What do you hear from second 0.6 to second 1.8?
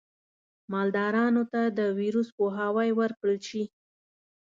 مالدارانو ته د